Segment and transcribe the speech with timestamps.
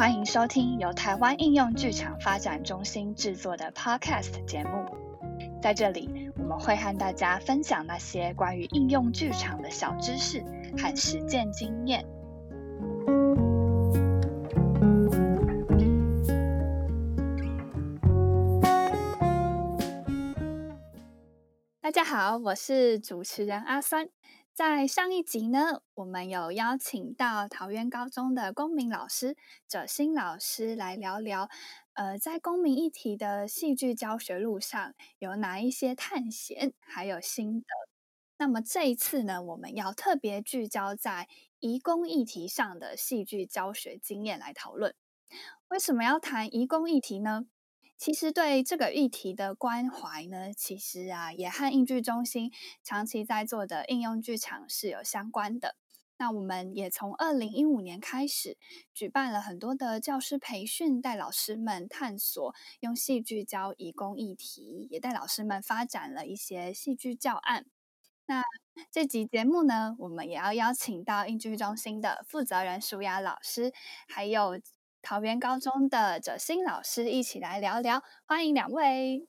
[0.00, 4.86] 欢迎收听由台湾应用剧场发展中心制作的 Podcast 节目。
[5.60, 10.42] 在这里，我们会和大家分享那些关于应用剧场的小知识
[10.78, 12.02] 和实践经验。
[21.82, 24.08] 大家好，我是主持人阿酸。
[24.60, 29.34] 在上一集呢，我们有邀请到桃园高中的公民老师
[29.66, 31.48] 哲新老师来聊聊，
[31.94, 37.66] 呃，在公民议题的戏剧教学路上有哪一些探险，还有心得。
[38.36, 41.26] 那么这一次呢，我们要特别聚焦在
[41.60, 44.94] 移工议题上的戏剧教学经验来讨论。
[45.68, 47.46] 为什么要谈移工议题呢？
[48.00, 52.50] 其实对这个议题的关怀呢，其实啊也和应剧中心
[52.82, 55.76] 长期在做的应用剧场是有相关的。
[56.16, 58.56] 那我们也从二零一五年开始
[58.94, 67.66] 举办了很多的教师培训，带老师们探索用戏剧教移工议题，也带老师们发展了一些戏剧教案。
[68.24, 68.42] 那
[68.90, 73.74] 这集节目呢，我们也要邀请到应剧中心的负责人舒雅老师，
[74.08, 74.58] 还有。
[75.02, 79.26] 桃园高中的哲新老师一起来聊聊，欢迎两位。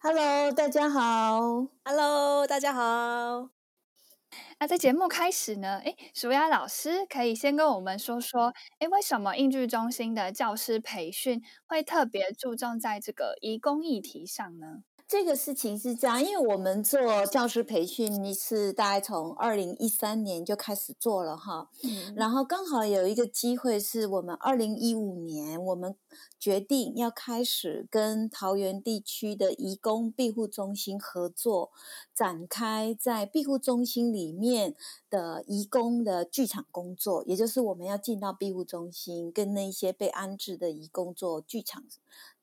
[0.00, 1.40] Hello，大家好。
[1.84, 3.50] Hello，大家好。
[4.58, 14.82] 那在节目开始呢，哎，舒雅老师可以先跟我们说说，哎，为什么应剧中心的教师培训会特别注重在这个移工议题上呢？
[15.14, 21.68] 这个事情是这样，因为我们做教师培训，你是大概从二零一三年就开始做了哈，
[22.16, 25.94] 然后刚好有一个机会，是我们二零一五年我们。
[26.38, 31.70] 决定要开始跟桃园地区的移工庇护中心合作，
[32.14, 34.74] 展开在庇护中心里面
[35.08, 41.84] 的移工的剧场工作，也就是我们要进到庇护中心，跟那些被安置的移工做剧场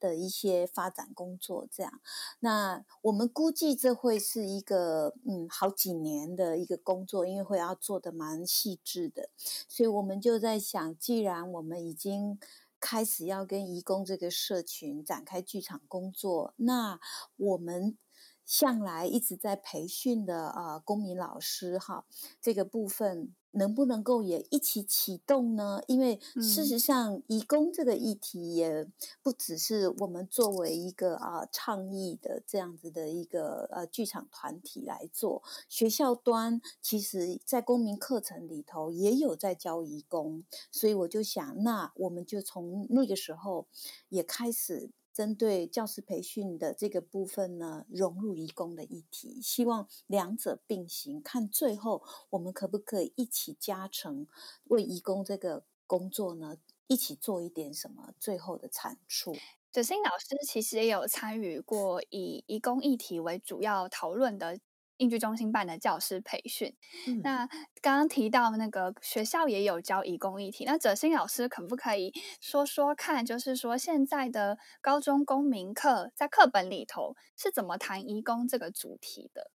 [0.00, 1.66] 的一些发展工作。
[1.70, 2.00] 这样，
[2.40, 9.30] 那我们估计这会是一个嗯好几年的一个工作，因为会要做的蛮细致的，
[9.68, 12.38] 所以我们就在想，既然我们已经。
[12.82, 16.98] 开始要跟义工这个社群展开剧场工作，那
[17.36, 17.96] 我们
[18.44, 22.04] 向来一直在培训的啊公民老师哈，
[22.40, 23.32] 这个部分。
[23.52, 25.80] 能不能够也一起启动呢？
[25.86, 28.86] 因为事实上，移工这个议题也
[29.22, 35.42] 不只是我们作为一个啊倡议的这样子的一个呃剧场团体来做。
[35.68, 43.66] 学校端其实在公民课程里头也有在教移工，所以我就想，那我们就从那个时候
[44.08, 44.90] 也开始。
[45.12, 54.26] 针对教师培训的这个部分呢，融入义工的议题，希望两者并行，看最后我们可不可以一起加成，
[54.64, 56.56] 为义工这个工作呢，
[56.86, 59.42] 一起做一点什么最后的产出。
[59.70, 64.58] 哲新老师其实也有参与过以义工议题为主要讨论的。
[64.98, 66.76] 应剧中心办的教师培训，
[67.22, 67.46] 那
[67.80, 79.50] 刚刚提到那个学校也有教移工议题，那哲新老师可不可以说说看，就是说现在的高中公民课在课本里头是怎么谈移工这个主题的？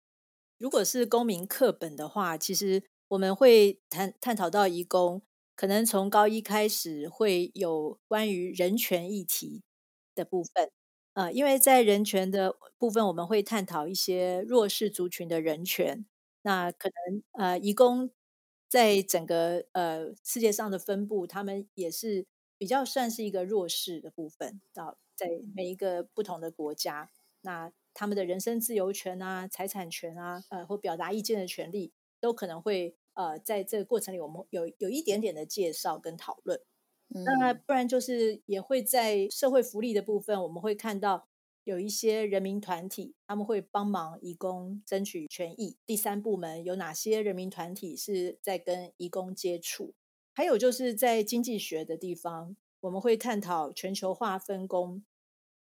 [0.59, 5.23] 如果是公民课本的话，其实我们会探探讨到移工，
[5.57, 9.63] 可能从高一开始会有关于人权议题
[10.15, 10.71] 的部分。
[11.15, 16.05] 呃，因为在人权的部分，我们会探讨一些弱势族群的人权。
[16.43, 18.11] 那可能呃，移工
[18.69, 22.27] 在整个呃世界上的分布，他们也是
[22.59, 24.61] 比较算是一个弱势的部分。
[24.73, 27.11] 到在每一个不同的国家，
[27.43, 36.61] 那他们的人身自由权啊、财产权啊，呃，或表达意见的权利，都可能会呃在这个过程里，我们有有一点点的介绍跟讨论。
[37.23, 41.29] 那不然就是也会在社会福利的部分，我们会看到
[41.63, 45.77] 有一些人民团体，他们会帮忙移工争取权益。
[45.87, 49.95] 第三部门有哪些人民团体是在跟移工接触？
[50.33, 55.05] 还有就是在经济学的地方，我们会探讨全球化分工，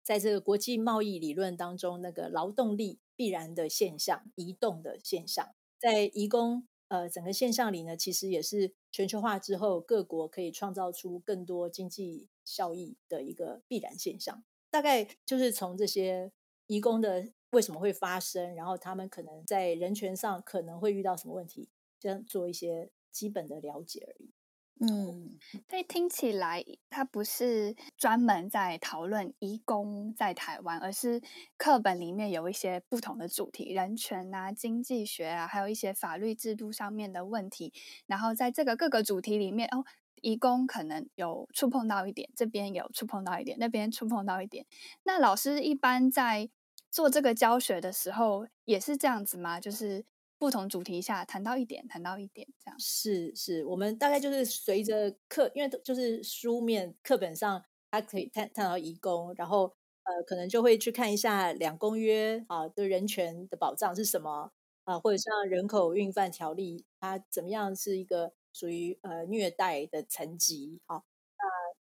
[0.01, 6.66] 在这个国际贸易理论当中，那个劳动力必然的现象、移动的现象，在移工。
[6.94, 14.44] 呃，整个现象里呢，其实也是全球化之后各国可以创造出更多经济效益的一个必然现象。
[14.69, 16.31] 大概就是从这些
[16.68, 21.68] 移工的为什么会发生，然后他们可能在人权上可能会遇到什么问题，
[22.00, 24.31] 这样做一些基本的了解而已。
[24.80, 25.38] 嗯，
[25.70, 31.22] 所以听起来它不是专门在讨论移工在台湾，而是
[31.58, 37.72] 课本里面有一些不同的主题，人权啊、经济学啊，还有一些法律制度上面的问题。
[38.08, 39.86] 然后在这个各个主题里面，哦，
[40.22, 44.66] 义工可能有触碰到一点，这边有触碰到一点，那边触碰到一点。
[45.04, 46.50] 那老师一般在
[46.92, 49.60] 做这个教学的时候也是这样子吗？
[49.62, 50.04] 就是
[50.44, 52.78] 不同主题下谈到一点，谈到一点这样。
[52.78, 59.74] 是是，我们大概就是随着课，因为就是书面课本上，它可以探探讨义工，然后
[60.04, 64.51] 呃，可能就会去看一下两公约啊的人权的保障是什么
[64.84, 70.98] 啊，或者像人口运贩条例，它怎么样是一个属于呃虐待的层级啊？
[70.98, 71.04] 那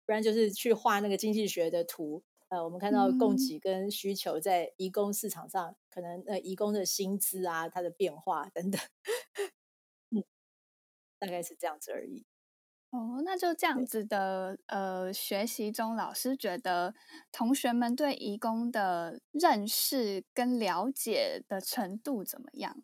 [0.06, 2.25] 不然就是去画那个经济学的图。
[2.49, 8.81] 呃，我们看到供给跟需求在移工市场上，可能呃移工的薪资啊，它的变化等等，
[10.13, 10.25] 嗯，
[11.19, 12.25] 大概是这样子而已。
[12.91, 16.95] 哦，那就这样子的呃学习中，老师觉得
[17.33, 22.77] 同学们对移工的认识跟了解的程度怎么样？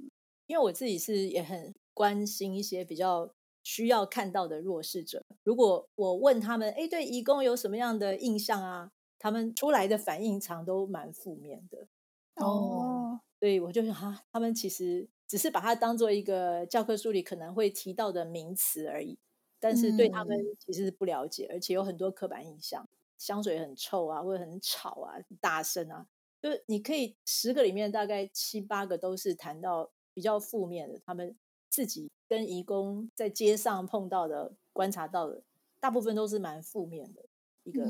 [0.46, 3.32] 因为我自己是也很关心一些比较
[3.62, 5.24] 需要看到的弱势者。
[5.44, 8.90] 如果我问他们，哎，对移工有什么样的印象啊？
[9.22, 11.86] 他们出来的反应常都蛮负面的。
[12.34, 19.16] 哦，所以我就想哈，他们其实只是把它当做一个教科书里可能会提到的名词而已，
[19.60, 26.08] 但是对他们其实是不了解，而且有很多刻板印象，香水很臭啊，或者很吵啊，大声啊，
[26.42, 31.36] 就是你可以十个里面大概七八个都是谈到比较负面的，他们
[31.68, 35.44] 自己跟义工在街上碰到的、观察到的，
[35.78, 37.22] 大部分都是蛮负面的。
[37.64, 37.84] 一个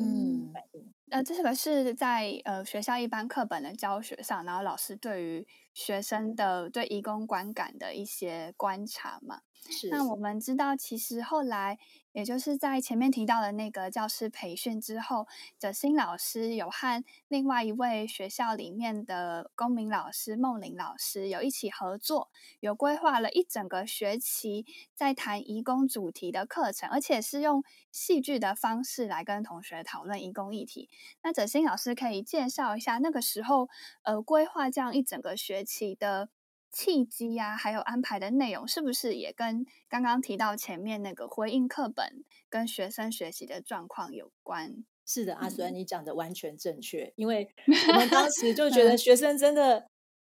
[0.53, 9.43] 反应，呃这个是在呃学校一般课本的教学上，然后老师对于学生的对移工观感的一些观察嘛。
[9.71, 9.89] 是。
[9.91, 11.79] 那我们知道，其实后来。
[12.13, 15.27] 也就是在前面提到的那个教师培训之后，
[15.59, 22.31] 哲新老师有和另外一位学校里面的公民老师梦玲老师有一起合作，
[22.61, 30.91] 有规划了一整个学期在谈移工主题的课程，而且是用戏剧的方式来跟同学讨论移工议题。
[31.23, 33.71] 那哲新老师可以介绍一下那个时候
[34.03, 36.29] 呃规划这样一整个学期的。
[36.73, 44.85] 契机呀，还有安排的内容，是不是也跟刚刚提到前面那个回应课本跟学生学习的状况有关？
[45.05, 47.13] 是的，阿孙，你讲的完全正确。
[47.17, 47.53] 因为
[47.89, 49.87] 我们当时就觉得学生真的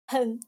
[0.08, 0.40] 很，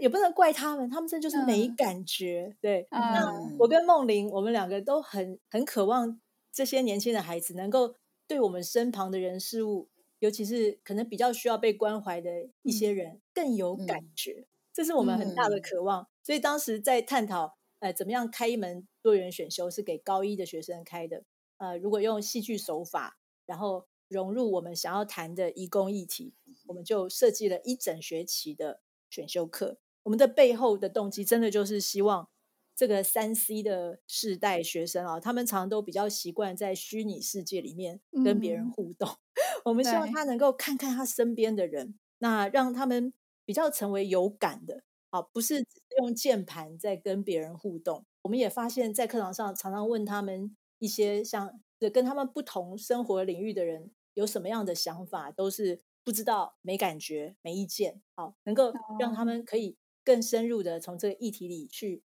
[0.00, 2.56] 也不能怪他们，他们这就是没感觉。
[2.60, 6.20] 对，那我跟梦玲，我们两个都很很渴望
[6.52, 7.94] 这些年轻的孩子能够
[8.26, 9.88] 对我们身旁的人事物，
[10.18, 14.46] 尤其是可能比较需要被关怀的一些人更有感觉。
[14.76, 21.24] 这是我们很大的渴望，所以当时在探讨，呃，怎么样开一门多元选修是给高一的学生开的，
[21.56, 26.34] 呃，如果用戏剧手法，然后融入我们想要谈的义工议题，
[26.66, 29.78] 我们就设计了一整学期的选修课。
[30.02, 32.28] 我们的背后的动机，真的就是希望
[32.74, 39.08] 这个三 C 的世代学生啊，他们常常都比较习惯在虚拟世界里面跟别人互动，
[39.64, 43.14] 我们希望他能够看看他身边的人，那让他们。
[43.46, 48.04] 比较成为有感的，啊，不是只是用键盘在跟别人互动。
[48.22, 51.60] 我们也发现，在课堂上常常问他们一些像
[51.94, 58.02] 跟他们不同生活领域的人有什么样的想法，都是不知道、没感觉、没意见。
[58.16, 62.02] 好，能够让他们可以更深入的从这个议题里去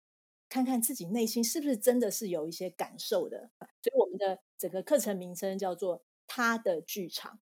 [0.47, 3.49] 看看自己内心是不是真的是有一些感受的。
[3.81, 7.39] 所以，我们的整个课程名称叫做“他的剧场”。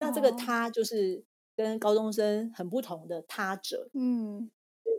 [0.00, 1.24] 那这个“他”就是。
[1.56, 4.50] 跟高中生很不同的他者，嗯，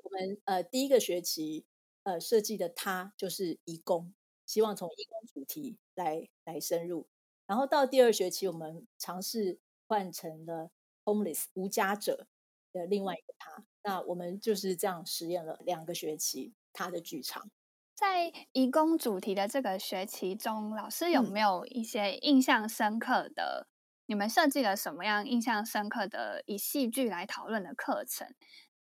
[0.04, 1.66] 我们呃第一个学期
[2.04, 4.14] 呃设计的他就是义工，
[4.46, 7.08] 希望从义工主题来来深入，
[7.46, 10.72] 然后到第二学期我们尝试换成了
[11.04, 12.28] homeless 无家者
[12.72, 17.52] 的另外一个他，那我们就是这样实验了两个学期他的剧场，
[17.94, 23.68] 在义工主题的这个学期中，老师有没有一些印象深刻的？
[24.08, 28.28] 你们设计了什么样印象深刻的以戏剧来讨论的课程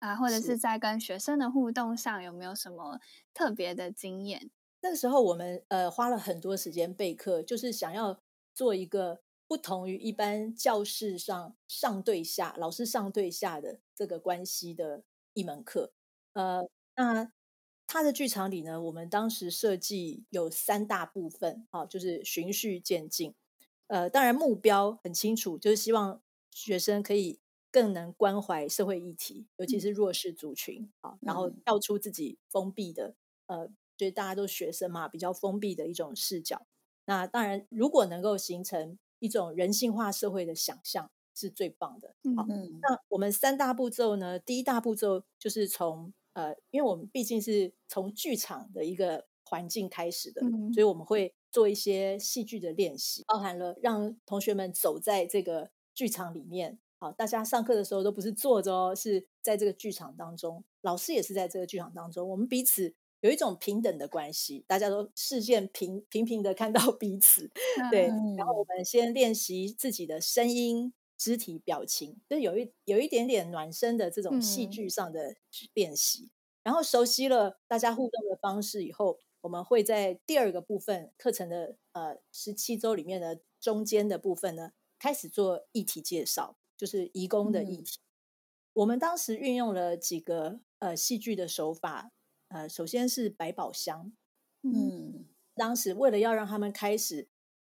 [0.00, 0.16] 啊？
[0.16, 2.98] 或者是在跟学生的互动上有没有什么
[3.32, 4.50] 特别的经验？
[4.80, 8.20] 那个时候我们呃花了很多时间备课，就是想要
[8.52, 15.92] 做一个不同于一般教室上上对下老师上对下的这个关系的一门课。
[16.32, 16.62] 呃，
[16.96, 17.32] 那
[17.86, 23.34] 他的剧场里呢，我们当时设计有三大部分，啊，就是循序渐进。
[23.92, 33.14] 呃，当然目标很清楚，就是希望学生可以更能关怀社会议题，尤其是弱势族群啊，然后跳出自己封闭的，
[33.48, 33.68] 呃，
[33.98, 36.66] 就是大家都学生嘛，比较封闭的一种视角。
[37.04, 42.14] 那当然，如果能够形成一种人性化社会的想象，是最棒的。
[42.34, 42.46] 好，
[42.80, 44.38] 那我们三大步骤呢？
[44.38, 50.40] 第一大步骤就是从呃，因为我们毕竟是从剧场的一个环境开始的，
[50.72, 56.78] 所以我们会做一些戏剧的练习，包含了让同学们走在这个剧场里面。
[56.98, 67.50] 好，大家上课的时候都不是坐着哦，是在这个剧场当中，老师也是在这个剧场当中，我们彼此有一种平等的关系，大家都视线平平平的看到 彼此。
[67.90, 68.06] 对，
[68.36, 75.34] 然后我们先练习自己的声音、肢体表情，就有一有一点点暖身的这种戏剧上的
[75.74, 76.30] 练习。
[76.62, 86.56] 然后熟悉了大家互动的方式以后，我们会在第二个部分课程的呃十七周里面的中间的部分呢，开始做议题介绍。
[86.74, 88.00] 就是移工的议题，
[88.72, 92.10] 我们当时运用了几个呃戏剧的手法，
[92.48, 94.12] 呃，首先是百宝箱，
[94.62, 97.28] 嗯，当时为了要让他们开始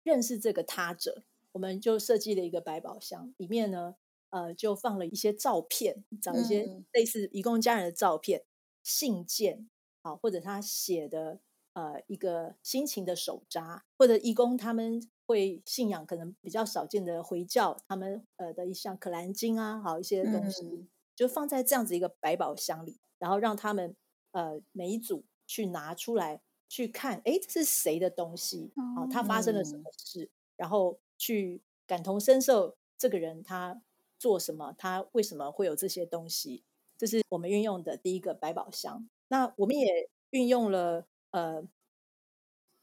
[0.03, 3.95] 认识这个他者，我们就设计了一个百宝箱，里面呢，
[4.31, 8.43] 呃，就放了一些照片，找一些类似移工家人的照片、
[8.83, 9.69] 信件，
[10.01, 11.39] 好，或者他写的
[11.77, 14.99] 呃一个心情的手札，或者义工他们。
[15.29, 23.93] 会信仰可能比较少见的回教，他们呃的一项可兰经啊，好一些东西，就放在这样子一个百宝箱里，然后让他们
[24.31, 28.71] 呃每一组去拿出来去看，哎，这是谁的东西？
[28.95, 30.29] 哦，他发生了什么事？
[30.55, 33.81] 然后去感同身受这个人他
[34.17, 36.63] 做什么，他为什么会有这些东西？
[36.97, 39.09] 这是我们运用的第一个百宝箱。
[39.27, 41.63] 那我们也运用了呃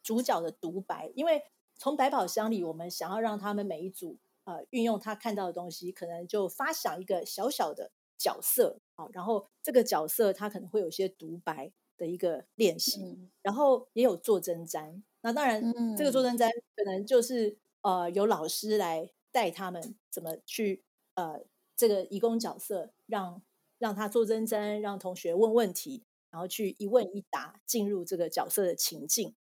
[0.03, 1.43] 主角的独白，因为。
[1.77, 15.03] 从百宝箱里，我们想要让他们每一组呃运用他看到的东西，可能就发想一个小小的角色啊，然后这个角色他可能会有些独白的一个练习，然后也有做真毡。
[15.23, 15.61] 那当然，
[15.97, 20.85] 这个做真毡可能就是呃有老师来带他们怎么去
[21.15, 21.41] 呃
[21.77, 23.43] 这个义工角色，让
[23.79, 29.37] 让他做真毡，让同学问问题，然后去一问一答，进入这个角色的情境。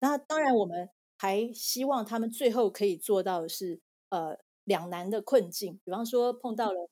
[0.00, 0.90] 那当然我们。
[1.16, 5.80] 还希望他们最后可以做到的是，呃，两难的困境。
[5.84, 6.90] 比方说碰到了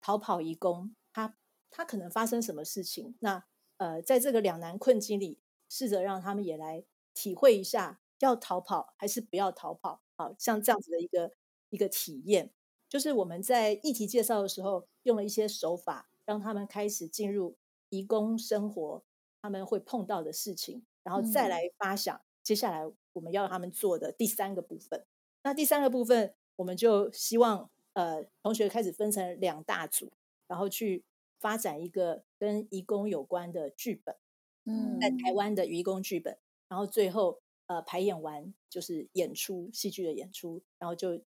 [0.00, 1.36] 逃跑移工，他
[1.70, 3.16] 他可能发生什么事情？
[3.18, 3.44] 那
[3.78, 10.00] 呃，在这个两难困境里，试着让他们也来体会一下，要逃跑还是不要逃跑？
[10.16, 11.32] 好像这样子的一个
[11.70, 12.52] 一个体验，
[12.88, 17.56] 就是我们在议题介绍的时候，用了一些手法，让他们开始进入
[17.94, 19.02] 移工生活，
[19.40, 22.92] 他们会碰到的事情，然后再来发想接下来。
[23.14, 25.06] 我们要他们做的第三个部分，
[25.44, 30.10] 那第三个部分，我们就希望呃同学开始分成两大组，
[30.48, 31.04] 然后去
[31.38, 34.16] 发展一个跟移工有关的剧本，
[34.64, 36.36] 嗯，在台湾的移工剧本，
[36.66, 41.22] 然后最后呃排演完就是演出戏剧的演出，然后就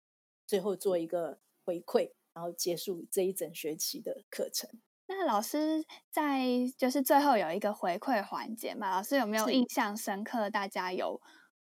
[0.45, 4.69] 最后做一个回馈，然后结束这一整学期的课程。
[5.09, 6.45] 那老师在
[6.77, 8.91] 就是最后有一个回馈环节嘛？
[8.91, 10.51] 老师有没有印象深刻？
[10.51, 11.21] 大家有？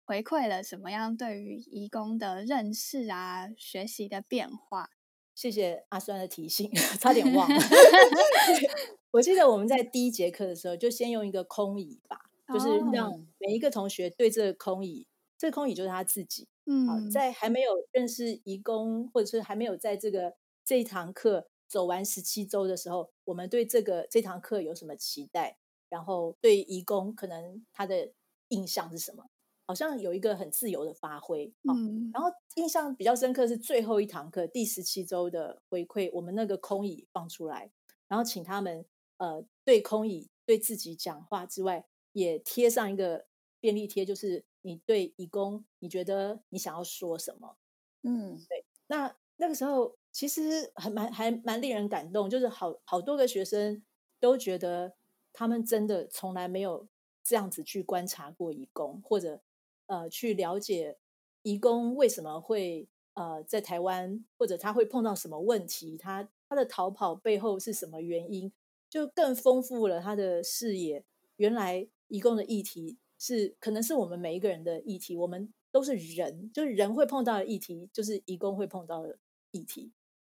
[0.05, 4.89] 回馈了什么样对于义工的认识啊、学习的变化？
[5.33, 7.55] 谢谢阿酸的提醒， 差点忘了。
[9.11, 12.19] 我记得我们在第一节课的时候，就先用一个空椅吧，
[12.53, 13.09] 就是让
[13.39, 16.49] 每一个同学对这个空椅，这个空椅就是他自己。
[16.65, 20.35] 嗯，在还没有认识义工，或者是还没有在这个
[20.65, 25.58] 这一堂课走完十七周的时候，我们对这个这堂课有什么期待？
[25.89, 28.13] 然后对义工可能他的
[28.50, 29.25] 印象是什么？
[29.65, 37.72] 好像有一个很自由的发挥，嗯，然后印象比较深刻是最后一堂课第十七周的回馈，我们那个空椅放出来，
[38.08, 38.86] 然后请他们
[39.18, 43.25] 呃对空椅对自己讲话之外，也贴上一个
[43.60, 47.58] 便利贴，就是你对义工你觉得你想要说什么？
[48.03, 53.84] 嗯，对，那那个时候其实还蛮还蛮令人感动，就是好好多个学生
[54.22, 54.93] 都觉得
[55.34, 56.88] 他们真的从来没有
[57.22, 59.41] 这样子去观察过义工，或者。
[59.86, 60.98] 呃，去了解
[61.41, 68.51] 移工为什么会呃在台湾，或者他会碰到什么问题，他他的逃跑背后是什么原因，
[68.89, 71.03] 就更丰富了他的视野。
[71.36, 79.17] 原来移工的议题是可能是我们每一个人的议题，我们都是人，就是人会碰到的议题，就是移工会碰到的
[79.51, 79.91] 议题，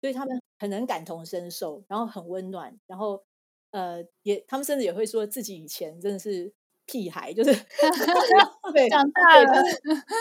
[0.06, 3.24] 所以他们很能感同身受，然后很温暖，然后
[3.72, 6.54] 呃也他们甚至也会说自己以前真的是。
[6.88, 7.52] 屁孩就是
[8.72, 9.64] 对长大了，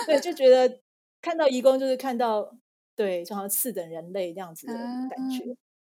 [0.07, 0.81] 对就觉得
[1.21, 2.57] 看到义工就是看到
[2.95, 5.43] 对，就好像次等人类这样子的感觉，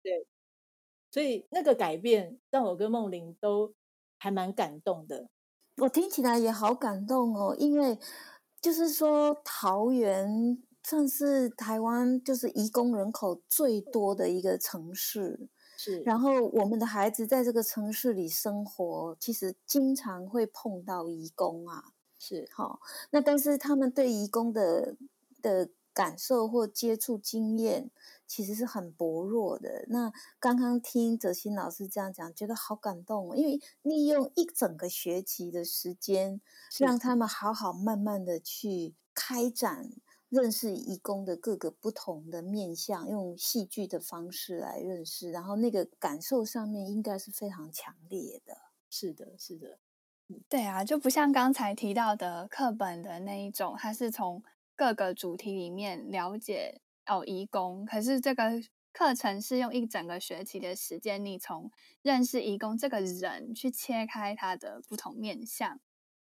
[0.04, 0.28] 对，
[1.10, 3.74] 所以那个改变让我跟梦玲都
[4.20, 5.28] 还蛮感动的。
[5.78, 7.98] 我听起来也好感动哦，因为
[8.62, 15.48] 就是说桃园算是台湾就是移工人口最多的一个城市。
[15.78, 21.94] 是，然后我们的孩子在这个城市里生活，其实经常会碰到移工啊。
[22.18, 22.80] 是好，
[23.12, 24.96] 那但是他们对移工的
[25.44, 27.92] 的感受或接触经验
[28.26, 29.86] 其实是很薄弱的。
[29.90, 36.42] 那刚刚听哲新老师这样讲，觉得好感动哦，因为利用一整个学期的时间，
[36.80, 39.92] 让他们好好慢慢的去开展。
[40.30, 48.56] 认识义工的各个不同的面相，用戏剧的方式来认识，然后那个感受上面应该是非常强烈的。
[48.92, 49.80] 是的，是的，
[50.48, 54.44] 对啊，就不像刚才提到的课本的那一种，它是从
[54.76, 58.62] 各个主题里面了解哦义工，可是这个
[58.94, 61.72] 课程是用一整个学期的时间，你从
[62.02, 65.80] 认识义工这个人去切开他的不同面相，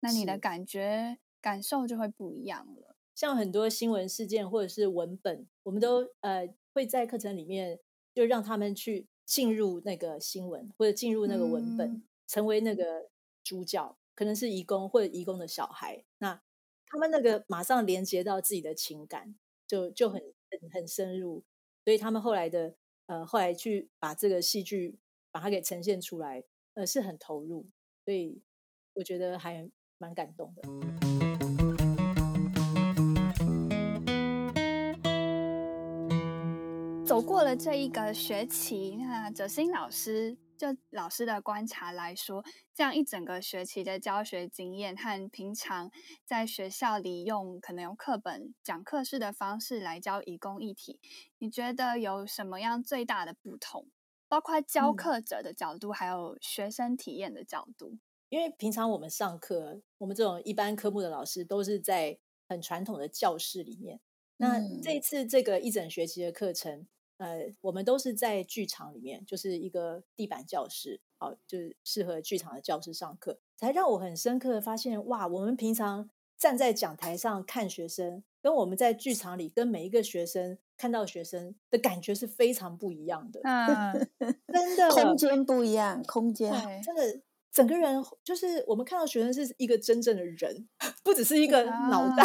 [0.00, 2.96] 那你的感觉感受就会不一样了。
[3.20, 7.78] 像很多新闻事件或者是文本，我们都呃会在课程里面
[8.14, 13.10] 就让他们去进入那个新闻或者进入那个文本，成为那个
[13.44, 16.40] 主角，可能是义工或者义工的小孩，那
[16.86, 19.34] 他们那个马上连接到自己的情感，
[19.66, 20.18] 就就很
[20.50, 21.44] 很很深入，
[21.84, 22.74] 所以他们后来的
[23.04, 24.98] 呃后来去把这个戏剧
[25.30, 27.66] 把它给呈现出来，呃是很投入，
[28.02, 28.40] 所以
[28.94, 31.09] 我觉得还蛮感动的。
[37.10, 45.90] 走过了这一个学期，那哲新老师就老师的观察来说，这样一整个学期的教学经验和平常
[46.24, 51.00] 在学校里用可能用课本讲课式的方式来教移工议题，
[51.38, 53.88] 你觉得有什么样最大的不同？
[54.28, 57.98] 包括教课者的角度，还有学生体验的角度。
[58.28, 63.98] 因为平常我们上课，我们这种一般科目的老师都是在很传统的教室里面。
[64.36, 66.86] 那这次这个一整学期的课程。
[67.20, 83.40] 呃，我们都是在剧场里面，就是一个地板教室，好，就是适合剧场的教室上课，才让我很深刻的发现，哇，我们平常站在讲台上看学生，跟我们在剧场里跟每一个学生看到学生的感觉是非常不一样的。
[83.44, 84.08] 嗯，
[84.50, 86.50] 真的，空间不一样，空间
[86.82, 87.20] 真的，
[87.52, 90.66] 整个人就是我们看到学生是一个真正的人，
[91.04, 92.24] 不只是一个脑袋。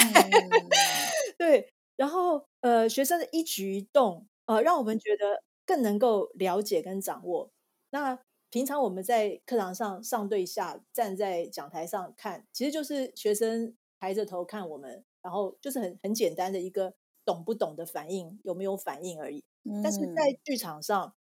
[1.38, 4.26] 对，然后呃，学生的一举一动。
[4.48, 7.52] 呃，让我们觉得更能够了解跟掌握。
[7.90, 8.20] 那
[8.52, 16.94] 平常我们在课堂上上对下，站在讲台上看，其实就是学生抬着头看我们，然后就是很很简单的一个
[17.26, 19.44] 懂不懂的反应，有没有反应而已。
[19.82, 21.16] 但是在剧场上，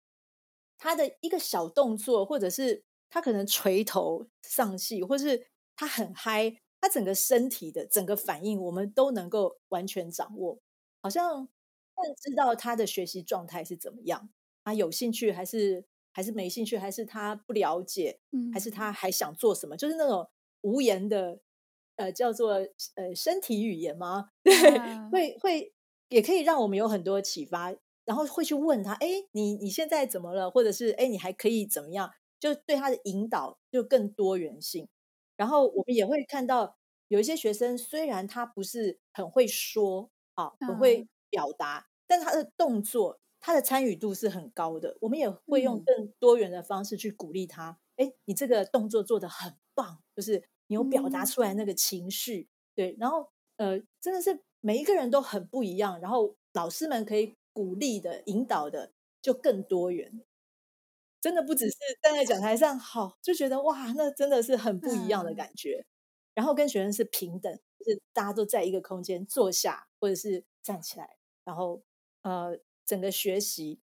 [0.79, 10.59] 他的一个小动作，或者是他可能垂头丧气，或是他很嗨，他整个身体的整个反应，我们都能够完全掌握，
[11.01, 11.49] 好像。
[12.03, 14.31] 更知道他的学习状态是怎么样，
[14.65, 18.21] 他有兴趣还是还是没兴趣，还是他不了解，
[18.53, 19.77] 还是他还想做什么？
[19.77, 20.29] 就是那种
[20.63, 21.41] 无言的，
[21.97, 22.55] 呃，叫做
[22.97, 24.31] 呃身体语言吗？
[24.45, 24.53] 对，
[25.11, 25.73] 会会
[26.09, 30.51] 也可以让我们有很多启发，然后会去问他，哎，你你现在怎么了？
[30.51, 32.11] 或者是哎，你还可以怎么样？
[32.41, 34.89] 就对他的引导就更多元性。
[35.37, 36.77] 然后我们也会看到
[37.09, 41.07] 有一些学生，虽然他不是很会说啊，很会。
[41.33, 44.99] 表达，但他的动作，他的参与度是很高的。
[45.01, 47.79] 我们也会用更多元的方式去鼓励他。
[47.97, 52.95] 哎，你这个动作做的很棒，就是你有表达出来那个情绪，对。
[53.01, 55.99] 然后，呃，真的是每一个人都很不一样。
[56.03, 60.21] 然后，老师们可以鼓励的、引导的就更多元。
[61.19, 65.87] 真的不只是站在讲台上，好就觉得哇，那真的是很不一样的感觉。
[66.35, 71.17] 然后跟学生是平等，就是大家都在一个空间坐下，或者是站起来。
[71.45, 71.83] 然后，
[72.23, 73.81] 呃，整个学习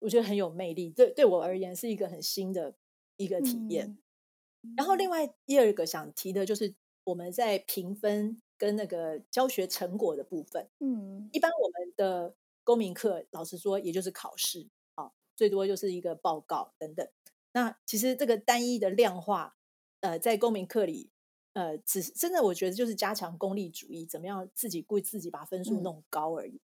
[0.00, 2.74] 我觉得很有魅力，对对我而言是一个很新的
[3.16, 3.98] 一个体验。
[4.76, 6.74] 然后，另外第二个想提的就是
[7.04, 10.68] 我们在评分跟那个教学成果的部分。
[10.78, 17.08] 嗯，一般我们的公民课，老实说，也就是考试，啊，最多就是一个报告等等。
[17.52, 19.56] 那其实这个单一的量化，
[20.00, 21.10] 呃，在公民课里，
[21.54, 26.60] 呃，只是真的，我觉得就是加强功利主义，怎么样自己故意自己把分数弄高而已。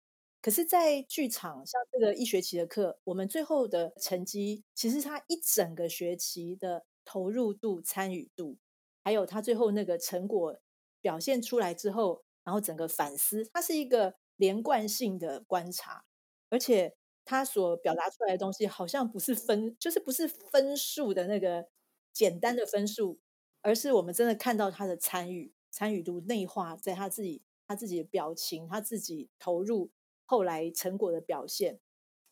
[0.42, 8.58] 可是，在剧场像这个一学期的课，我们最后的成绩，其实他一整个学期的投入度、参与度，
[9.04, 10.58] 还有他最后那个成果
[11.00, 16.04] 表现出来之后，然后整个反思，它是一个连贯性的观察，
[16.50, 21.68] 而且他所表达出来的东西，好像不是分，就是不是分数的那个
[22.12, 23.20] 简单的分数，
[23.60, 29.92] 而是我们真的看到他的参与、参与度内化在他自己、他自己的表情、他自己投入。
[30.24, 31.80] 后来成果的表现，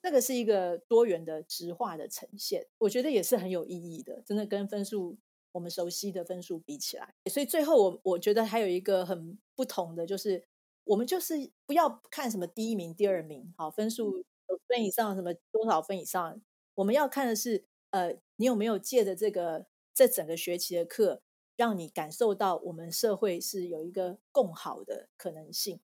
[0.02, 4.22] 那个是一个多元的直化的呈现，我觉得也是很有意义的。
[4.26, 5.18] 真的跟分数
[5.52, 7.14] 我们熟悉的分数比起来。
[7.30, 10.42] 所以最后我我觉得还有一个很不同的，就是
[10.84, 16.40] 我们就是不要看什么第一名、第二名，好分数九分以上，什么多少分以上，
[16.76, 21.22] 我们要看的是，呃，你有没有借着这个这整个学期的课，
[21.56, 25.80] 让你感受到我们社会是有一个共好的可能性，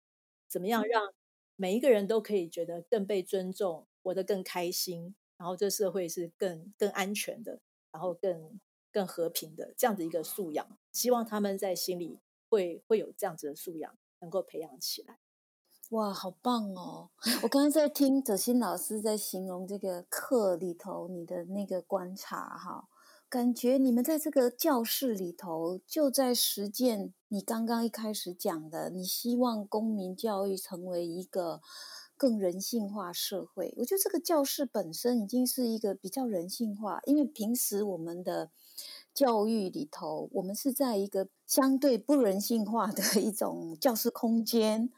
[0.48, 1.12] 怎么样让
[1.56, 8.60] 每一个人都可以觉得更被尊重，活得更开心，然后这社会是更更安全的，然后更
[8.92, 15.18] 更和平的这样的一个素养，希望他们在心里会会有这样子的素养，能够培养起来。
[15.90, 17.10] 哇，好棒哦！
[17.44, 22.88] 我刚刚在听哲新老师在形容这个课里头你的那个观察哈。
[23.28, 31.60] 感觉你们在这个教室里头就在实践你刚刚一开始讲的，你希望公民教育成为一个
[32.16, 33.74] 更人性化社会。
[33.78, 38.52] 我觉得这个教室本身已经是一个比较人性化，因为平时我们的
[39.12, 44.88] 教育里头，我们是在一个相对不人性化的 一种教室空间，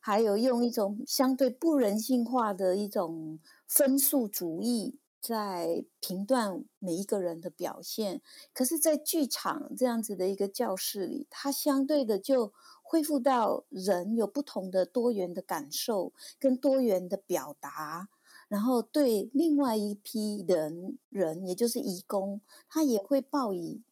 [0.00, 5.00] 还有用一种相对不人性化的一种分数主义。
[5.22, 8.20] 在评断每一个人的表现，
[8.52, 18.08] 可是，在剧场这样子的一个教室里，它相对的就恢复到人有不同的多元的感受跟多元的表达，
[18.48, 23.82] 然后对另外一批人人，也就是义工，他也会报以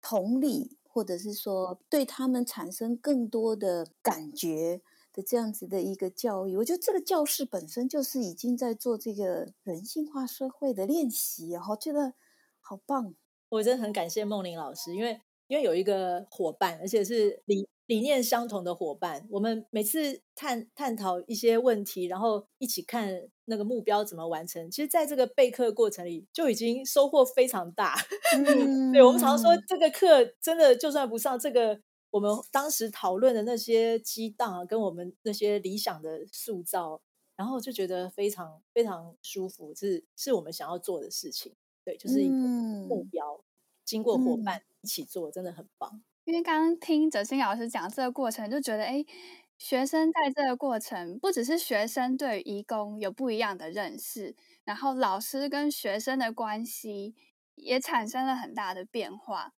[0.00, 4.80] 同理，或者是说对他们产生更多的感觉。
[5.16, 12.12] 的这样子的一个教育，我觉得这个教室本身就是已经在做这个人性化社会的练习，我觉得
[12.60, 13.14] 好棒。
[13.48, 24.70] 我真的很感谢梦玲老师，因为因为有一个伙伴，而且是理理念相同的伙伴，我们每次探探讨一些问题，然后一起看那个目标怎么完成。
[24.70, 27.96] 其实，在这个备课过程里，就已经收获非常大。
[28.92, 31.80] 对我们常说，这个课真的就算不上这个。
[32.16, 36.98] 我们当时讨论的那些激荡啊，跟我们那些理想的塑造，
[37.36, 41.54] 然后就觉得非常非常舒服，是是我们想要做的事情。
[41.84, 43.44] 对，就是一个目标，
[43.84, 46.02] 经过伙伴一起做，真的很棒。
[46.24, 49.04] 因为刚刚听哲新老师讲这个过程，就觉得哎，
[49.58, 57.14] 学生在这个过程，不只是学生对义工有不一样的认识，然后老师跟学生的关系
[57.56, 59.52] 也产生了很大的变化。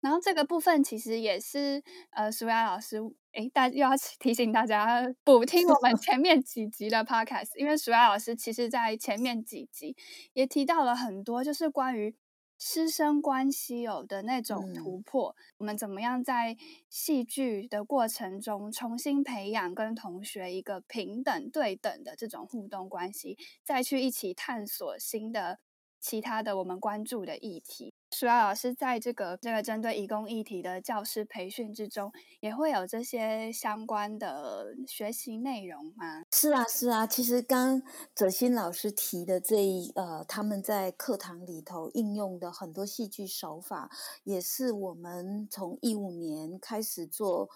[0.00, 2.98] 然后这个部分其实也是，呃，苏雅老师，
[3.32, 9.96] 诶，大又要提醒大家补听我们前面几集的 podcast，因为苏雅老师其实在前面几集
[10.32, 12.14] 也提到了很多，就是关于
[12.60, 16.56] 师生关系有的那种突破，我们怎么样在
[16.88, 25.58] 戏剧的过程中重新培养跟同学一个平等对等的这种互动关系，再去一起探索新的
[26.00, 27.92] 其他的我们关注的议题。
[28.10, 36.24] 舒雅老师在这个这个针对义工议题的教师培训之中，也会有这些相关的学习内容吗？
[36.32, 37.06] 是啊，是啊。
[37.06, 37.82] 其实刚
[38.14, 43.90] 哲新老师提的这一呃，他们在课堂里头应用的很多戏剧手法，
[44.24, 47.50] 也是我们从一五年开始做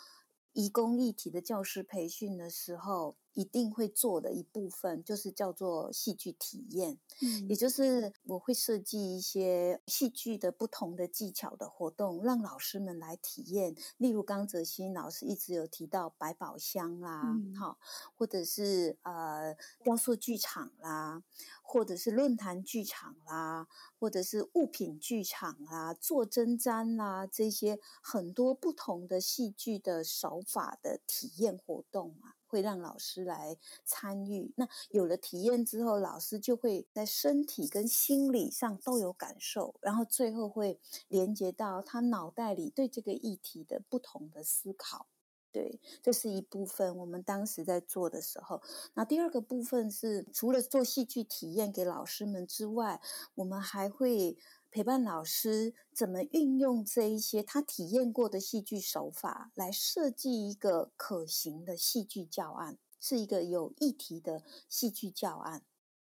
[0.53, 3.17] 义工议题的教师培训的时候。
[3.35, 13.75] 一定会做的一部分就是叫做戏剧体验，嗯，也就是我会设计一些戏剧的不同的技巧的活动，让老师们来体验。
[13.99, 17.79] 例如刚泽新老师一直有提到百宝箱啦，好，
[18.17, 21.23] 或者是呃雕塑剧场啦，
[21.63, 23.67] 或者是论坛剧场啦，
[23.99, 32.35] 或者是物品剧场啦，做针毡啦，这些很多不同的戏剧的手法的体验活动啊。
[32.53, 45.07] 会让老师来参与，那有了体验之后，老师就会在身体跟心理上都有感受，然后最后会连接到他脑袋里对这个议题的不同的思考。
[45.51, 48.63] 对，这是一部分我们当时在做的时候。
[48.95, 53.01] 那第二个部分是，除了做戏剧体验给老师们之外，
[53.35, 54.37] 我们还会。
[54.75, 65.63] 陪伴老师怎么运用这一些他体验过的戏剧手法，来设计一个可行的戏剧教案，是一个有议题的戏剧教案。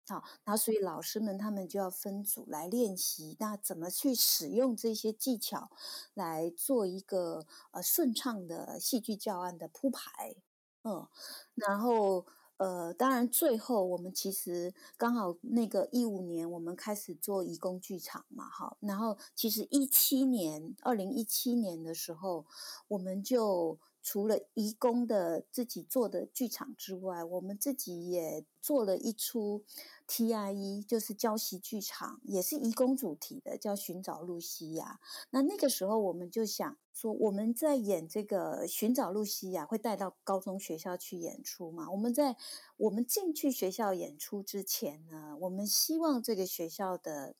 [0.09, 5.69] 好，那所以老师们他们就要分组来练习，那怎么去使用这些技巧
[6.13, 10.35] 来做一个呃顺畅的戏剧教案的铺排？
[10.83, 11.07] 嗯，
[11.55, 12.25] 然后。
[12.59, 18.75] 呃，当然，最后我们其实刚好那个一五年，我们开始做义工剧场嘛，哈。
[18.81, 22.45] 然后其实一七年，二零一七年的时候，
[22.89, 29.63] 我们就除了义工的自己做的剧场之外，我们自己也做了一出
[30.07, 34.99] TIE，就是交习剧场，也是义工主题的，叫《寻找露西亚》。
[35.31, 41.91] 那那个时候我们就想说，我们在演这个《寻找露西亚》，会带到高中学校去演出嘛？
[41.91, 42.37] 我们在
[42.77, 47.35] 我们进去学校演出之前呢，我们希望这个学校的。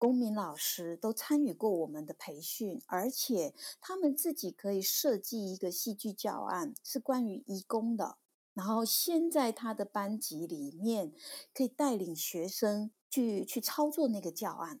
[0.00, 8.16] 公民老师都参与过我们的培训，而且他们自己可以设计一个戏剧教案，是关于义工的。
[8.54, 11.12] 然后先在他的班级里面，
[11.52, 14.80] 可以带领学生去去操作那个教案，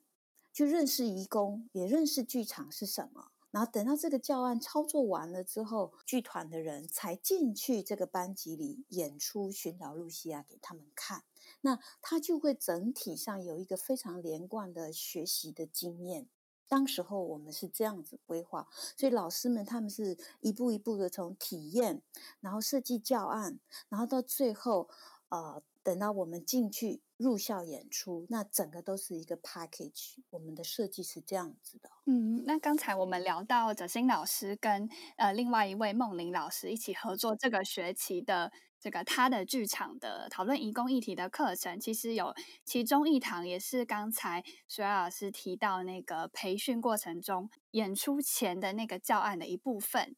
[0.54, 3.30] 去认识义工，也认识剧场是什么。
[3.50, 11.24] 然后等到这个教案操作完了之后，剧团的人才进去这个班级里演出《寻找露西亚》给他们看。
[11.62, 16.28] 那他就会整体上有一个非常连贯的学习的经验。
[16.68, 22.00] 当时候我们是这样子规划，所以老师们他们是一步一步的从体验，
[22.40, 23.58] 然后设计教案，
[23.88, 24.88] 然后到最后，
[25.30, 30.18] 呃，等到我们进去入校演出，那整个都是一个 package。
[30.30, 31.90] 我们的设计是这样子的。
[32.06, 38.52] 嗯，那刚才我们聊到哲新老师跟呃另外一位梦玲老师一起合作这个学期的。
[38.80, 50.16] 这个他的剧场的讨论移工议题的课程，其实有其中一堂也是刚才水老师提到那个培训过程中演出前的那个教案的一部分。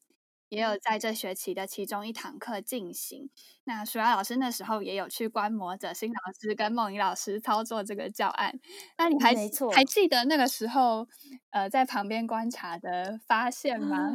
[0.49, 3.29] 也有在这学期的其中一堂课进行。
[3.63, 8.59] 那舒雅老师那时候也有去观摩者新老师跟梦怡老师操作这个教案。
[8.97, 9.33] 那你还
[9.73, 11.07] 还记得那个时候
[11.49, 14.13] 呃在旁边观察的发现吗？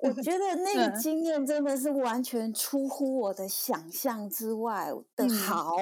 [0.00, 5.76] 我觉得 那个经验真的是完全出乎我的想象之外的好。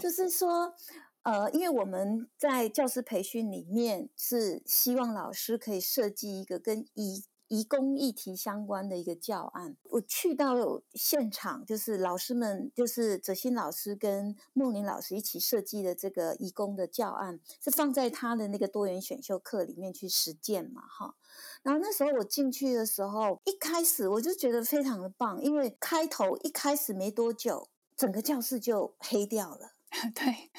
[0.00, 0.74] 就是说
[1.22, 7.24] 呃，因为我们在教师培训里面是希望老师可以设计一个跟一。
[7.54, 10.54] 移工议题相关的一个教案，我去到
[10.94, 21.14] 现场，就是老师们，就是哲新老师跟梦玲老师一起设计的这个移工的教案，是放在他的那个多元选修课里面去实践嘛，哈。
[21.62, 29.72] 然后那时候我进去的时候，一开始我就觉得非常的棒，因为开头一开始没多久，整个教室就黑掉了，
[30.12, 30.50] 对。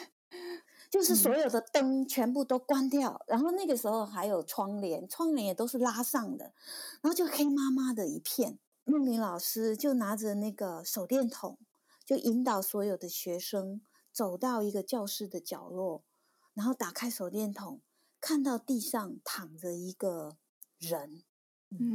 [0.95, 6.53] 就是所有的灯全部都关掉，然后那个时候还有窗帘，窗帘也都是拉上的，
[7.01, 8.59] 然后就黑麻麻的一片。
[8.85, 11.59] 梦玲老师就拿着那个手电筒，
[12.05, 13.81] 就引导所有的学生
[14.13, 16.05] 走到一个教室的角落，
[16.53, 17.81] 然后打开手电筒，
[18.21, 20.37] 看到地上躺着一个
[20.77, 21.23] 人。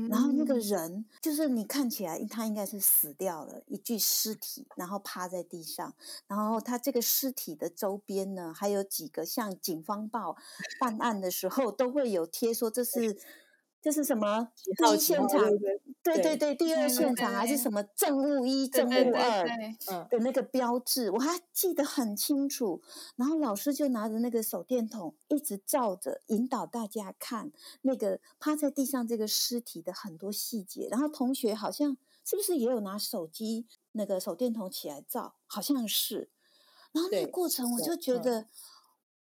[0.08, 5.94] 然后那个人就是你看起来他应该是死掉了，一具尸体，然后趴在地上，
[6.26, 10.36] 然后他这个尸体的周边呢，还有几个像警方报
[10.78, 13.16] 办案的时候都会有贴说这是。
[13.82, 15.40] 这是什么第一现场？
[16.02, 19.46] 对对对，第二现场还是什么证物一、证物二
[20.08, 22.80] 的那个标志，我还记得很清楚。
[23.16, 30.88] 然后老师就拿着那个手电筒，一直照着引导大家看那个趴在地上这个尸体的很多细节。
[30.90, 35.34] 然后同学好像是不是也有拿手机那个手电筒起来照？
[35.46, 36.30] 好像是。
[36.92, 38.46] 然后那个过程我就觉得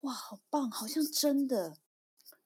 [0.00, 1.76] 哇，好棒，好像真的。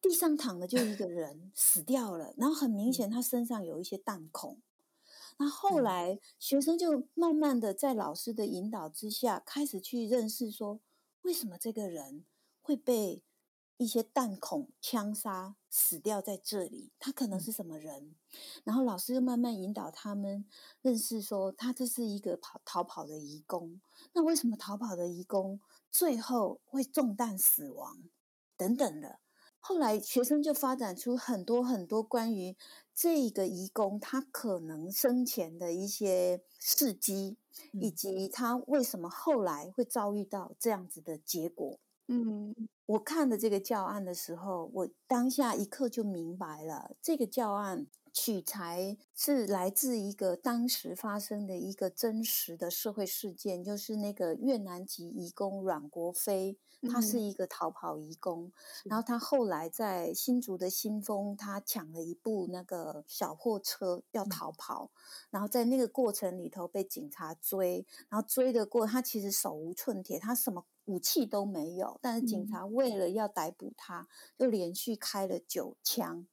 [0.05, 4.61] 地上躺的就一个人死掉了，然后很明显他身上有一些弹孔。
[5.39, 10.79] 那后来学生就慢慢的在老师的引导之下，开始去认识说，
[11.23, 12.27] 为什么这个人
[12.61, 13.23] 会被
[13.79, 16.93] 一些弹孔枪杀死掉在这里？
[16.99, 18.15] 他可能是什么人？
[18.63, 20.45] 然后老师又慢慢引导他们
[20.83, 23.81] 认识说，他这是一个跑逃跑的移工。
[24.13, 25.59] 那为什么逃跑的移工
[25.91, 28.03] 最后会中弹死亡？
[28.59, 29.21] 等等的。
[29.67, 32.55] 后来学生就发展出很多很多关于
[32.95, 37.39] 这个义工他可能生前的一些事迹，
[37.73, 41.79] 以及他为什么后来会遭遇到这样子的结果。
[42.09, 47.87] 嗯，我看的这个教案的时候，我当下一刻就明白了，这个教案。
[48.17, 58.53] 取材是来自一个当时发生的一个真实的社会事件，就是那个越南籍移工阮国飞，他是一个逃跑移工，
[58.85, 64.91] 然后他后来在新竹的新丰，他抢了一部那个小货车要逃跑，
[65.31, 76.27] 然后在那个过程里头被警察追，然后追得过他其实手无寸铁，他什么武器都没有，但是警察为了要逮捕他，就连续开了九枪。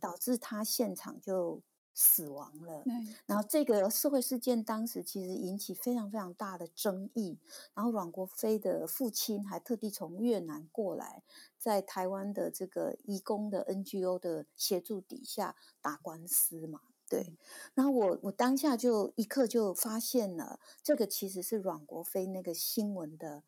[0.00, 1.60] 导致他现场就
[1.98, 2.84] 死亡了。
[3.24, 7.38] 然后这个社会事件当时其实引起非常非常大的争议。
[7.74, 11.22] 然后阮国飞的父亲还特地从越南过来，
[11.58, 16.82] 在台湾的这个义工的 NGO 的协助底下打官司嘛。
[17.08, 17.38] 对，
[17.74, 23.44] 然后我我当下就一刻就发现了，这个其实是阮国飞那个新闻的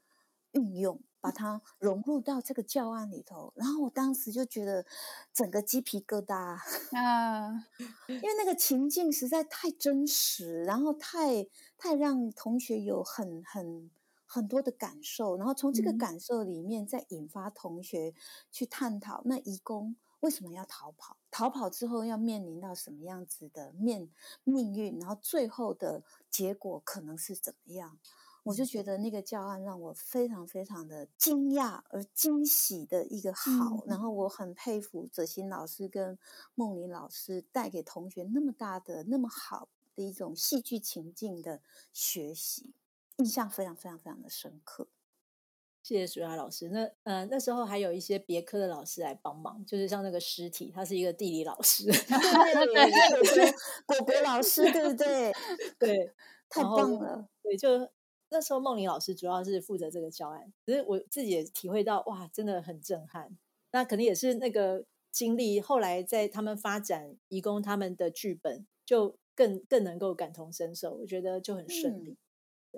[0.52, 3.52] 运用，把它融入到这个教案里头。
[3.54, 4.86] 然后我当时就觉得
[5.34, 6.56] 整个鸡皮疙瘩
[6.96, 7.66] 啊，
[8.06, 13.90] 因为那个情境实在太真实，然后太太让同学有很很
[14.24, 18.14] 很多的感受，然后从这个感受里面再引发同学
[18.50, 19.96] 去探讨那移工。
[20.20, 21.16] 为什么要逃跑？
[21.30, 24.08] 逃跑之后要面临到什么样子的面
[24.42, 24.98] 命运？
[24.98, 27.98] 然后最后的结果可能是怎么样？
[28.44, 33.84] 我就觉得那个教案让我非常非常的惊讶而惊喜的一个好。
[33.86, 36.18] 然后我很佩服泽新老师跟
[36.54, 41.60] 梦玲老师带给同学那么大的那么好的一种戏剧情境的
[41.92, 42.72] 学习，
[43.16, 44.88] 印象非常非常非常的深刻。
[45.80, 46.68] 谢谢舒雅老师。
[46.68, 53.52] 那呃，那时候还有一些别科的老师来帮忙，就是像那个尸体，他是一个地理老师， 对对对，
[53.86, 55.32] 果果老师，对不对？
[55.78, 56.12] 对，
[56.50, 57.26] 太棒了。
[57.42, 57.88] 对，就
[58.30, 63.36] 那时候梦玲老师主要是负责这个教案，可是我自己也体会到，哇，真的很震撼。
[63.72, 72.16] 那肯定也是那个经历，后来在他们发展移工他们的剧本，就更更能够感同身受，我觉得就很顺利。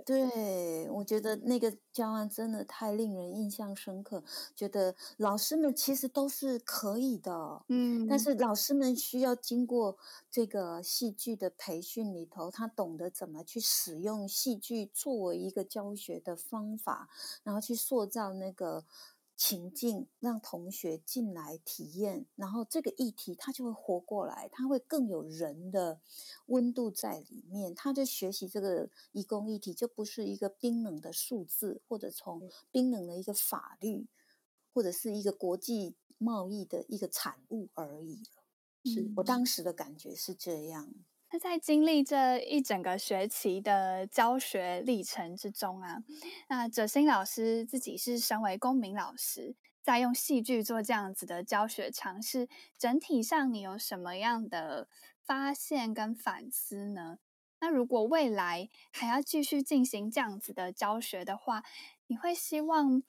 [0.05, 4.23] 对，我觉得那个教案真的太令人印象深刻。
[4.55, 9.99] 觉得老师们其实都是可以的，嗯，但是老师们需要经过
[10.31, 17.09] 这个戏剧的培训里头，他懂得怎么去使用戏剧作为一个教学的方法，
[17.43, 18.85] 然后去塑造那个。
[19.41, 26.03] 情境让同学进来体验，然后这个议题他就会活过来，他会更有人的
[26.45, 27.75] 温度在里面。
[27.75, 34.07] 他的学习这个义工议题就不是一个冰冷的数字，或者从冰冷的一个法律，
[34.75, 38.43] 或者是一个国际贸易的一个产物而已了。
[38.85, 40.93] 是我当时的感觉是这样。
[41.33, 46.03] 那在经历这一整个学期的教学历程之中啊，
[46.49, 54.89] 那哲新老师自己是身为公民老师，在用戏剧做这样子的教学尝试，整体上你有什么样的
[55.25, 57.19] 发现跟反思呢？
[57.61, 61.63] 那如果未来还要继续进行这样子的教学的话，
[62.09, 63.05] 你会希望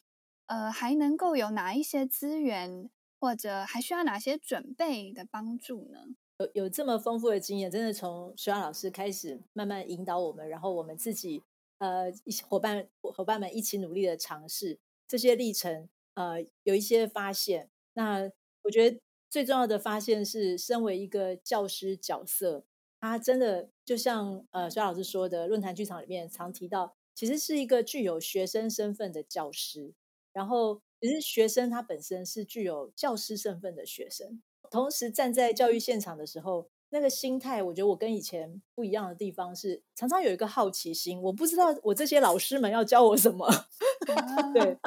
[0.46, 6.16] 呃还能够有哪一些资源，或者还需要哪些准备的帮助呢？
[6.42, 11.44] 有有这么丰富的经验，真的从徐老师开始慢慢引导我们，然后我们自己
[11.78, 17.70] 呃一起伙伴伙伴们一起努力的尝试这些历程，呃有一些发现。
[17.94, 18.32] 那
[18.64, 19.00] 我觉得
[19.30, 22.64] 最重要的发现是，身为一个教师角色，
[23.00, 29.94] 他真的就像呃徐老师说的，论坛剧场里面常提到，其实是一个具有学生身份的教师，
[30.34, 34.42] 然后其实学生他本身是具有教师身份的学生。
[34.72, 43.48] 同时站在教育现场的时候，那个心态，我觉得我跟以前不一样的地方是，常常有一个好奇心，我不知道我这些老师们要教我什么。
[44.56, 44.78] 对，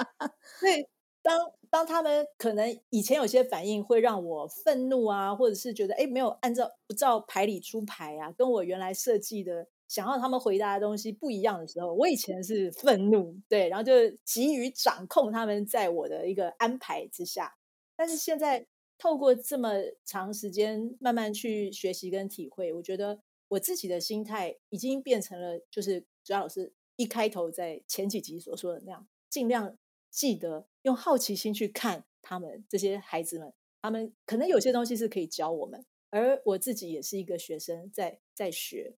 [0.58, 0.86] 所以
[1.22, 1.38] 当
[1.70, 13.92] 当他们可能以前有些反应会让我愤怒啊，或者是觉得哎没有按照不照牌理出牌啊，跟我原来设计的想要他们回答的东西不一样的时候，我以前是愤怒，对，然后就
[14.24, 17.54] 急于掌控他们在我的一个安排之下，
[17.96, 18.66] 但是现在。
[18.96, 19.70] 透过这么
[20.04, 29.76] 长时间慢慢去学习跟体会，我觉得我自己的心态已经变成了，就是主要老师一开头在前几集所说的那样，尽量
[30.10, 33.52] 记得用好奇心去看他们这些孩子们，
[33.82, 38.96] 他们可能有些东西是可以教我们，而我自己也是一个学生，在在学，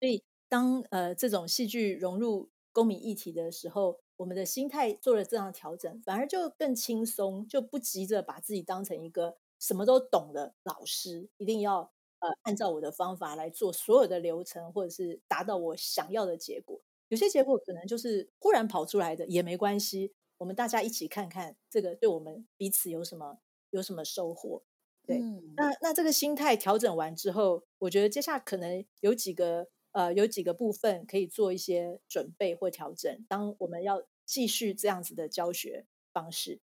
[0.00, 4.03] 所以当呃这种戏剧融入公民议题的时候。
[4.16, 16.80] 我们的心态做了这样调整，反而就更轻松，就不急着把自己当成一个什么都懂的老师，一定要呃按照我的方法来做所有的流程，或者是达到我想要的结果。
[17.08, 20.14] 有些结果可能就是忽然跑出来的，也没关系。
[20.38, 23.38] 我们大家一起看看这个对我们彼此有什么
[23.70, 24.62] 有什么收获。
[25.06, 25.18] 对，
[25.56, 29.68] 那那这个心态调整完之后，我觉得接下来可能有几个。
[29.94, 33.24] 呃，有几个部分可以做一些准备或调整。
[33.28, 36.60] 当我们要继续这样子的教学方式，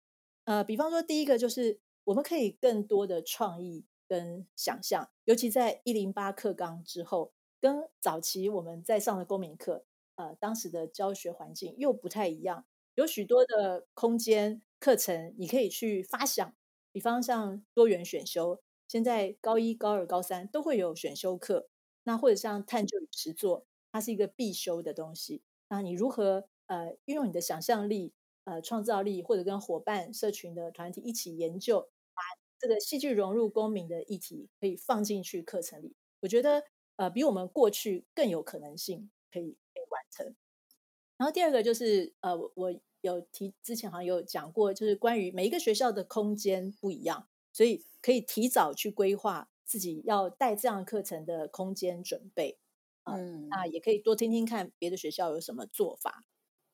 [0.44, 9.84] 呃，比方说第一个就是我们可以更多的创意跟想象，尤其在一零八课纲之后，跟早期我们在上的公民课，
[10.16, 12.64] 呃，当时的教学环境又不太一样，
[12.94, 16.54] 有许多的空间课程你可以去发想，
[16.92, 21.68] 比方像多元选修，现在高一、高二、高三都会有选修课。
[22.08, 25.42] 那或者像探究与实作，它是一个必修的东西。
[25.68, 31.82] 那你如何呃运用你的想象力、呃创造力，或者跟伙伴、社群的团体一起研究，
[32.14, 32.22] 把
[32.58, 35.94] 这个戏剧融入公民的议题可以放进去课程里？
[36.20, 36.64] 我觉得
[36.96, 40.34] 呃比我们过去更有可能性可以可以完成。
[41.18, 52.58] 然后第二个就是呃我有提之前好像有讲过，就是关于每一个学校的空间不一样，所以可以提早去规划自己要带这样课程的空间准备。
[53.04, 56.24] 嗯，那也可以多听听看别的学校有什么做法。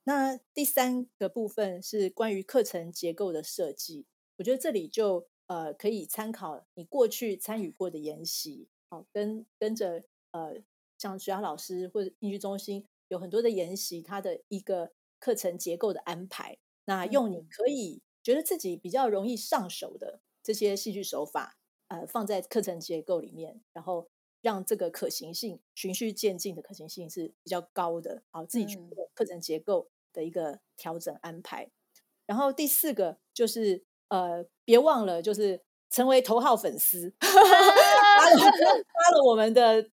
[0.05, 10.63] 那第三个部分是关于课程结构的设计，我觉得这里就呃可以参考你过去参与过的研习，好跟跟着呃
[10.99, 21.57] 像学校老师或者应剧中心有很多的研习，它的一个课程结构的安排，那用你可以觉得自己比较容易上手的这些戏剧手法，
[21.89, 24.09] 呃放在课程结构里面，然后。
[24.45, 31.70] 让这个可行性循序渐进的可行性是比较高的，好，自己去做课程结构的一个调整安排。
[32.26, 39.91] 然后第四个就是呃，别忘了就是成为头号粉丝， 发了发了我们的，真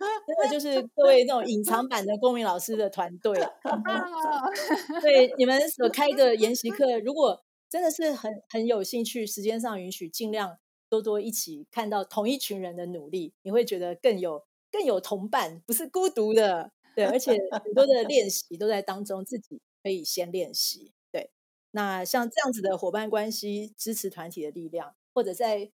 [0.45, 3.37] 的就是各位那种隐藏版的公民老师的团队，
[5.03, 10.61] 对你们所开的研习课，如果真的是很很有兴趣，时间上允许，尽量。
[10.89, 16.73] 多多一起看到同一群人的努力，你会觉得更有更有同伴，不是孤独的。
[16.95, 17.33] 对，而且
[17.63, 20.95] 很多的练习都在当中，自己可以先练习。
[21.13, 21.31] 对，
[21.73, 25.71] 那像这样子的伙伴关系、支持团体的力量，或者在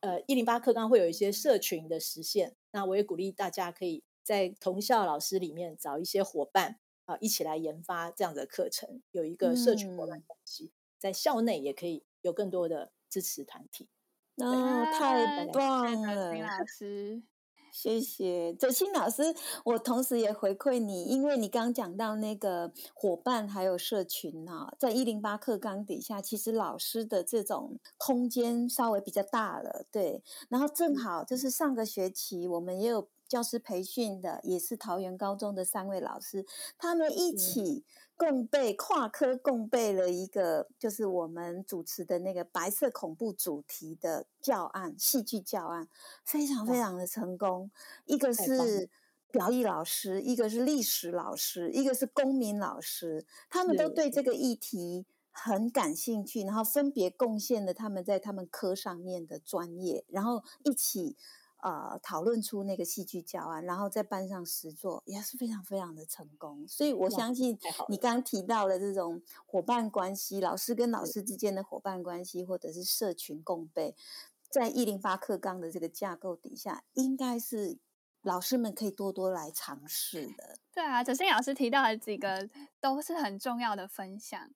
[0.00, 13.88] 呃一零八课纲会有一些社群的实现，那我也鼓励大家可以在同校老师里面找一些伙伴啊，一起来研发这样的课程，有一个社群伙伴关系，在校内也可以有更多的支持团体。
[14.36, 17.22] 哦，太棒了，老师，
[17.72, 19.34] 谢谢泽清老师。
[19.64, 30.20] 我同时也回馈你，因为你刚讲到那个伙伴还有社群哈，在一零八课纲底下，其实老师的这种空间稍微比较大了，对。
[30.48, 36.44] 然后正好就是上个学期我们也有教师培训的，也是桃园高中的三位老师，
[36.78, 37.84] 他们一起。
[38.16, 45.88] 共备跨科共备了一个，就是我们主持的那个白色恐怖主题的教案，戏剧教案，
[46.24, 47.72] 非常非常的成功。
[48.04, 48.88] 一个是
[49.32, 61.16] 表艺老师，一个是历史老师，一个是公民老师，他们都对这个议题很感兴趣，然后分别贡献了他们在他们科上面的专业，然后一起。
[61.64, 66.68] 呃，讨论出那个戏剧教案，然后在班上实做，也是非常非常的成功。
[66.68, 67.58] 所以我相信
[67.88, 73.96] 你刚刚提到的这种伙伴关系，老师跟老师之间的伙伴关系，或者是社群共备，
[74.50, 77.78] 在一零八课纲的这个架构底下，应该是
[78.20, 80.58] 老师们可以多多来尝试的。
[80.70, 82.46] 对啊，哲欣老师提到的几个
[82.78, 84.50] 都是很重要的分享。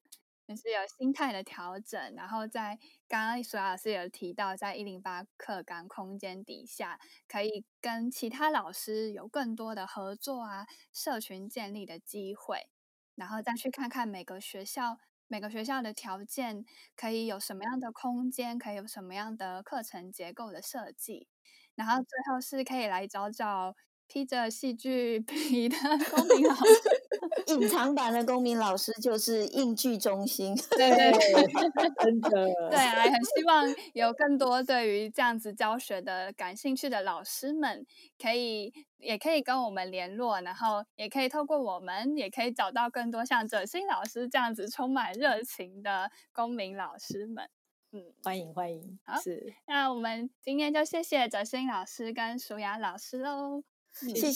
[0.49, 12.71] 就是有心态的调整，然后在刚刚苏老师有提到，在一零八课纲空间底下，可以跟其他老师有更多的合作啊，社群建立的机会，
[13.15, 14.97] 然后再去看看每个学校
[15.27, 16.65] 每个学校的条件
[16.97, 21.29] 可以有什么样的空间，可以有什么样的课程结构的设计，
[21.75, 23.77] 然后最后是可以来找找。
[24.11, 25.77] 披着戏剧 皮的
[26.11, 26.98] 公民老师，
[27.47, 30.55] 隐藏版的公民老师就是应剧中心。
[30.77, 32.31] 对对对，真的。
[32.71, 33.65] 对啊，很希望
[33.95, 37.87] 有更多对于这样子教学的感兴趣的老师们，
[38.21, 47.49] 可以也可以跟我们联络，然后也可以透过我们，也可以找到更多像哲新老师这样子充满热情的公民老师们。
[47.93, 48.99] 嗯，欢迎欢迎。
[49.05, 49.55] 好，是。
[49.67, 53.63] 那我们今天就谢谢哲新老师跟舒雅老师喽。
[54.01, 54.31] 谢谢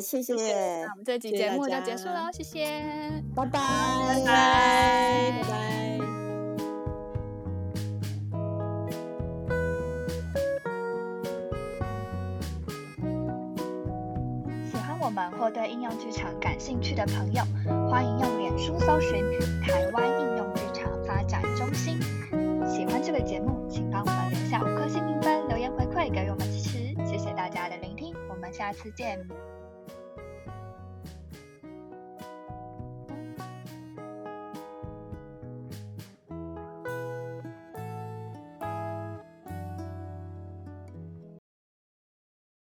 [0.00, 2.64] 谢谢，那我们这集节目就结束了，谢谢，
[3.36, 5.98] 拜拜拜拜拜拜。
[14.70, 17.42] 喜欢我们或对应用剧场感兴趣的朋友，
[17.90, 19.22] 欢迎用脸书搜寻
[19.62, 22.00] “台湾应用剧场发展中心”。
[22.66, 24.58] 喜欢这个节目，请帮我们留下
[28.52, 29.26] 下次见。